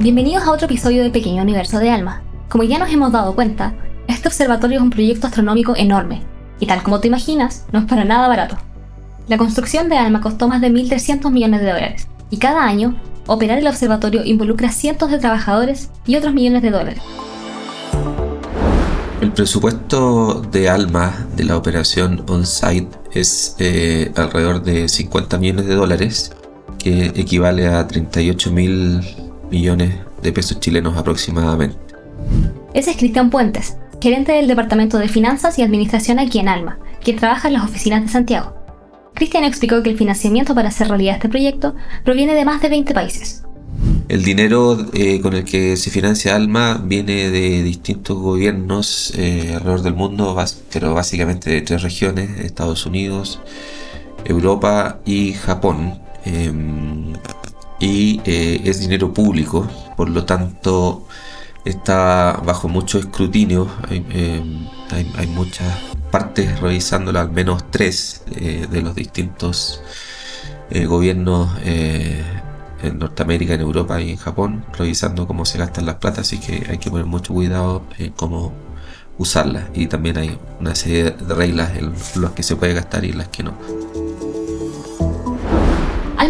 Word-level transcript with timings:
Bienvenidos 0.00 0.44
a 0.44 0.52
otro 0.52 0.64
episodio 0.64 1.02
del 1.02 1.12
Pequeño 1.12 1.42
Universo 1.42 1.78
de 1.78 1.90
Alma. 1.90 2.22
Como 2.48 2.64
ya 2.64 2.78
nos 2.78 2.90
hemos 2.90 3.12
dado 3.12 3.34
cuenta, 3.34 3.74
este 4.08 4.28
observatorio 4.28 4.78
es 4.78 4.82
un 4.82 4.88
proyecto 4.88 5.26
astronómico 5.26 5.76
enorme, 5.76 6.22
y 6.58 6.64
tal 6.64 6.82
como 6.82 7.00
te 7.00 7.08
imaginas, 7.08 7.66
no 7.70 7.80
es 7.80 7.84
para 7.84 8.06
nada 8.06 8.26
barato. 8.26 8.56
La 9.28 9.36
construcción 9.36 9.90
de 9.90 9.98
ALMA 9.98 10.22
costó 10.22 10.48
más 10.48 10.62
de 10.62 10.70
1.300 10.70 11.30
millones 11.30 11.60
de 11.60 11.66
dólares, 11.66 12.08
y 12.30 12.38
cada 12.38 12.64
año, 12.64 12.98
operar 13.26 13.58
el 13.58 13.66
observatorio 13.66 14.24
involucra 14.24 14.72
cientos 14.72 15.10
de 15.10 15.18
trabajadores 15.18 15.90
y 16.06 16.16
otros 16.16 16.32
millones 16.32 16.62
de 16.62 16.70
dólares. 16.70 17.02
El 19.20 19.32
presupuesto 19.32 20.40
de 20.50 20.70
ALMA 20.70 21.26
de 21.36 21.44
la 21.44 21.58
operación 21.58 22.24
on-site 22.26 22.88
es 23.12 23.54
eh, 23.58 24.10
alrededor 24.16 24.62
de 24.62 24.88
50 24.88 25.36
millones 25.36 25.66
de 25.66 25.74
dólares, 25.74 26.32
que 26.78 27.12
equivale 27.16 27.68
a 27.68 27.86
38 27.86 28.50
mil 28.50 29.02
millones 29.50 29.94
de 30.22 30.32
pesos 30.32 30.60
chilenos 30.60 30.96
aproximadamente. 30.96 31.76
Ese 32.74 32.92
es 32.92 32.96
Cristian 32.96 33.30
Puentes, 33.30 33.76
gerente 34.00 34.32
del 34.32 34.48
Departamento 34.48 34.98
de 34.98 35.08
Finanzas 35.08 35.58
y 35.58 35.62
Administración 35.62 36.18
aquí 36.18 36.38
en 36.38 36.48
Alma, 36.48 36.78
quien 37.02 37.16
trabaja 37.16 37.48
en 37.48 37.54
las 37.54 37.64
oficinas 37.64 38.02
de 38.02 38.08
Santiago. 38.08 38.54
Cristian 39.14 39.44
explicó 39.44 39.82
que 39.82 39.90
el 39.90 39.98
financiamiento 39.98 40.54
para 40.54 40.68
hacer 40.68 40.88
realidad 40.88 41.16
este 41.16 41.28
proyecto 41.28 41.74
proviene 42.04 42.34
de 42.34 42.44
más 42.44 42.62
de 42.62 42.68
20 42.68 42.94
países. 42.94 43.42
El 44.08 44.24
dinero 44.24 44.86
eh, 44.92 45.20
con 45.20 45.34
el 45.34 45.44
que 45.44 45.76
se 45.76 45.90
financia 45.90 46.34
Alma 46.34 46.82
viene 46.84 47.30
de 47.30 47.62
distintos 47.62 48.18
gobiernos 48.18 49.12
eh, 49.16 49.52
alrededor 49.54 49.82
del 49.82 49.94
mundo, 49.94 50.36
pero 50.72 50.94
básicamente 50.94 51.50
de 51.50 51.62
tres 51.62 51.82
regiones, 51.82 52.40
Estados 52.40 52.86
Unidos, 52.86 53.40
Europa 54.24 54.98
y 55.04 55.32
Japón. 55.34 56.00
Em, 56.24 56.99
y 57.80 58.20
eh, 58.24 58.60
es 58.64 58.80
dinero 58.80 59.12
público, 59.12 59.66
por 59.96 60.08
lo 60.08 60.24
tanto 60.24 61.06
está 61.64 62.40
bajo 62.44 62.68
mucho 62.68 62.98
escrutinio. 62.98 63.68
Hay, 63.88 64.04
em, 64.10 64.68
muchas 65.34 65.66
partes 66.10 66.60
revisándolo, 66.60 67.18
al 67.20 67.30
menos 67.30 67.70
tres 67.70 68.22
de 68.26 68.82
los 68.82 68.94
distintos 68.94 69.80
gobiernos 70.86 71.48
en 72.82 72.98
Norteamérica, 72.98 73.54
en 73.54 73.60
Europa 73.60 74.00
y 74.00 74.10
en 74.10 74.16
Japón, 74.16 74.64
revisando 74.76 75.26
cómo 75.26 75.44
se 75.44 75.58
gastan 75.58 75.86
las 75.86 75.96
plata, 75.96 76.22
así 76.22 76.38
que 76.38 76.66
hay 76.68 76.78
que 76.78 76.90
poner 76.90 77.06
mucho 77.06 77.34
cuidado 77.34 77.82
en 77.98 78.12
cómo 78.12 78.52
usarlas. 79.18 79.64
Y 79.74 79.86
también 79.86 80.18
hay 80.18 80.38
una 80.58 80.74
serie 80.74 81.10
de 81.10 81.34
reglas 81.34 81.76
en 81.76 81.92
las 82.22 82.32
que 82.32 82.42
se 82.42 82.56
puede 82.56 82.74
gastar 82.74 83.04
y 83.04 83.10
en 83.10 83.18
las 83.18 83.28
que 83.28 83.42
no. 83.42 83.54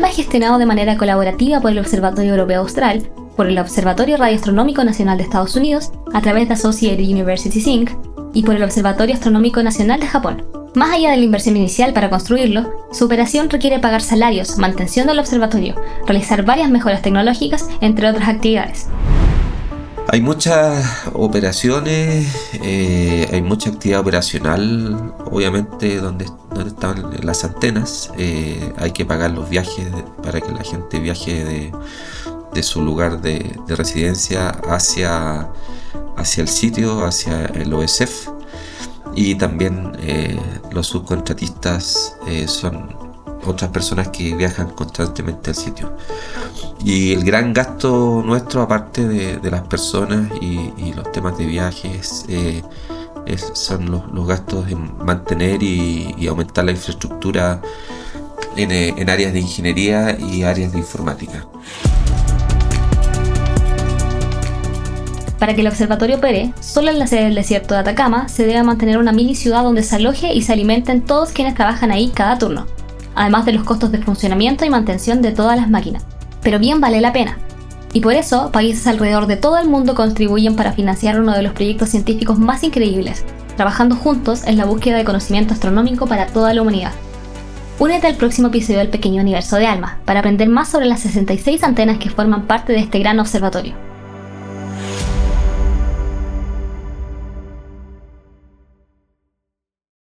ALMA 0.00 0.08
es 0.08 0.16
gestionado 0.16 0.58
de 0.58 0.64
manera 0.64 0.96
colaborativa 0.96 1.60
por 1.60 1.72
el 1.72 1.78
Observatorio 1.78 2.30
Europeo 2.30 2.62
Austral, 2.62 3.02
por 3.36 3.48
el 3.48 3.58
Observatorio 3.58 4.16
Radioastronómico 4.16 4.82
Nacional 4.82 5.18
de 5.18 5.24
Estados 5.24 5.56
Unidos, 5.56 5.92
a 6.14 6.22
través 6.22 6.48
de 6.48 6.54
Associated 6.54 7.04
Universities 7.04 7.66
Inc., 7.66 7.90
y 8.32 8.42
por 8.42 8.54
el 8.54 8.62
Observatorio 8.62 9.14
Astronómico 9.14 9.62
Nacional 9.62 10.00
de 10.00 10.06
Japón. 10.06 10.46
Más 10.74 10.90
allá 10.94 11.10
de 11.10 11.18
la 11.18 11.24
inversión 11.24 11.58
inicial 11.58 11.92
para 11.92 12.08
construirlo, 12.08 12.72
su 12.92 13.04
operación 13.04 13.50
requiere 13.50 13.78
pagar 13.78 14.00
salarios, 14.00 14.56
mantención 14.56 15.06
del 15.06 15.18
observatorio, 15.18 15.74
realizar 16.06 16.46
varias 16.46 16.70
mejoras 16.70 17.02
tecnológicas, 17.02 17.68
entre 17.82 18.08
otras 18.08 18.26
actividades. 18.26 18.88
Hay 20.12 20.22
muchas 20.22 21.06
operaciones, 21.12 22.26
eh, 22.54 23.28
hay 23.32 23.42
mucha 23.42 23.70
actividad 23.70 24.00
operacional, 24.00 25.14
obviamente 25.30 25.98
donde, 25.98 26.26
están 26.66 27.16
las 27.22 27.44
antenas, 27.44 28.10
eh, 28.18 28.72
hay 28.78 28.90
que 28.90 29.04
pagar 29.04 29.30
los 29.30 29.48
viajes 29.48 29.86
para 30.20 30.40
que 30.40 30.50
la 30.50 30.64
gente 30.64 30.98
viaje 30.98 31.72
de, 32.52 32.62
su 32.64 32.82
lugar 32.82 33.20
de, 33.22 33.56
residencia 33.68 34.48
hacia, 34.48 35.48
hacia 36.16 36.42
el 36.42 36.48
sitio, 36.48 37.04
hacia 37.04 37.44
el 37.46 37.72
OSF 37.72 38.30
y 39.14 39.36
también 39.36 39.92
eh, 40.00 40.36
los 40.72 40.88
subcontratistas 40.88 42.16
son 42.48 43.09
otras 43.44 43.70
personas 43.70 44.08
que 44.08 44.34
viajan 44.34 44.70
constantemente 44.70 45.50
al 45.50 45.56
sitio. 45.56 45.96
Y 46.84 47.12
el 47.12 47.24
gran 47.24 47.52
gasto 47.52 48.22
nuestro, 48.24 48.62
aparte 48.62 49.06
de, 49.06 49.50
las 49.50 49.62
personas 49.62 50.30
y, 50.40 50.92
los 50.94 51.10
temas 51.12 51.36
de 51.36 51.46
viajes, 51.46 52.24
eh, 52.28 52.62
son 53.54 53.90
los, 53.90 54.26
gastos 54.26 54.70
en 54.70 54.96
mantener 55.04 55.62
y, 55.62 56.26
aumentar 56.26 56.64
la 56.64 56.72
infraestructura 56.72 57.60
en 58.56 59.10
áreas 59.10 59.32
de 59.32 59.40
ingeniería 59.40 60.18
y 60.18 60.42
áreas 60.42 60.72
de 60.72 60.78
informática. 60.78 61.46
Para 65.40 65.54
que 65.54 65.62
el 65.62 65.68
observatorio 65.68 66.18
opere, 66.18 66.52
solo 66.60 66.90
en 66.90 66.98
la 66.98 67.06
sede 67.06 67.24
del 67.24 67.34
desierto 67.34 67.72
de 67.72 67.80
Atacama 67.80 68.28
se 68.28 68.46
debe 68.46 68.62
mantener 68.62 68.98
una 68.98 69.10
mini 69.10 69.34
ciudad 69.34 69.62
donde 69.62 69.82
se 69.82 69.96
aloje 69.96 70.34
y 70.34 70.42
se 70.42 70.52
alimenten 70.52 71.00
todos 71.00 71.30
quienes 71.30 71.54
trabajan 71.54 71.90
ahí 71.90 72.12
cada 72.14 72.36
turno, 72.36 72.66
además 73.20 73.44
de 73.44 73.52
los 73.52 73.64
costos 73.64 73.92
de 73.92 73.98
funcionamiento 73.98 74.64
y 74.64 74.70
mantención 74.70 75.20
de 75.20 75.32
todas 75.32 75.54
las 75.54 75.68
máquinas. 75.68 76.04
Pero 76.42 76.58
bien 76.58 76.80
vale 76.80 77.02
la 77.02 77.12
pena. 77.12 77.36
Y 77.92 78.00
por 78.00 78.14
eso, 78.14 78.50
países 78.50 78.86
alrededor 78.86 79.26
de 79.26 79.36
todo 79.36 79.58
el 79.58 79.68
mundo 79.68 79.94
contribuyen 79.94 80.56
para 80.56 80.72
financiar 80.72 81.20
uno 81.20 81.32
de 81.32 81.42
los 81.42 81.52
proyectos 81.52 81.90
científicos 81.90 82.38
más 82.38 82.62
increíbles, 82.64 83.26
trabajando 83.56 83.94
juntos 83.94 84.44
en 84.46 84.56
la 84.56 84.64
búsqueda 84.64 84.96
de 84.96 85.04
conocimiento 85.04 85.52
astronómico 85.52 86.06
para 86.06 86.28
toda 86.28 86.54
la 86.54 86.62
humanidad. 86.62 86.92
Únete 87.78 88.06
al 88.06 88.16
próximo 88.16 88.48
episodio 88.48 88.78
del 88.78 88.88
Pequeño 88.88 89.20
Universo 89.20 89.56
de 89.56 89.66
Alma 89.66 89.98
para 90.06 90.20
aprender 90.20 90.48
más 90.48 90.70
sobre 90.70 90.86
las 90.86 91.00
66 91.00 91.62
antenas 91.62 91.98
que 91.98 92.08
forman 92.08 92.46
parte 92.46 92.72
de 92.72 92.78
este 92.78 93.00
gran 93.00 93.20
observatorio. 93.20 93.89